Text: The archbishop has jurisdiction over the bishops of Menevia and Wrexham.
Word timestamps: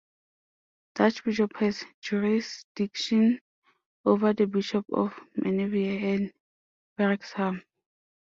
The 0.95 1.03
archbishop 1.03 1.57
has 1.57 1.83
jurisdiction 2.01 3.39
over 4.03 4.33
the 4.33 4.47
bishops 4.47 4.89
of 4.91 5.11
Menevia 5.37 6.15
and 6.15 6.33
Wrexham. 6.97 7.61